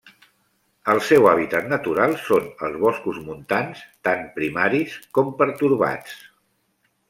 [0.93, 6.21] El seu hàbitat natural són els boscos montans, tant primaris com pertorbats.